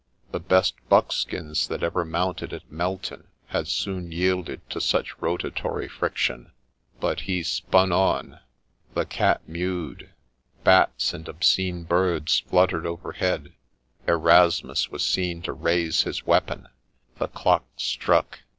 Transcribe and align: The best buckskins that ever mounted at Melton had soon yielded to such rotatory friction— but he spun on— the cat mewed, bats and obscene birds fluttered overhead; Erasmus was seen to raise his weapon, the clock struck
The 0.31 0.39
best 0.39 0.73
buckskins 0.89 1.67
that 1.67 1.83
ever 1.83 2.03
mounted 2.03 2.53
at 2.53 2.71
Melton 2.71 3.27
had 3.49 3.67
soon 3.67 4.11
yielded 4.11 4.67
to 4.71 4.81
such 4.81 5.15
rotatory 5.19 5.87
friction— 5.87 6.53
but 6.99 7.19
he 7.29 7.43
spun 7.43 7.91
on— 7.91 8.39
the 8.95 9.05
cat 9.05 9.47
mewed, 9.47 10.09
bats 10.63 11.13
and 11.13 11.27
obscene 11.29 11.83
birds 11.83 12.39
fluttered 12.39 12.87
overhead; 12.87 13.53
Erasmus 14.07 14.89
was 14.89 15.05
seen 15.05 15.43
to 15.43 15.53
raise 15.53 16.01
his 16.01 16.25
weapon, 16.25 16.69
the 17.19 17.27
clock 17.27 17.65
struck 17.77 18.39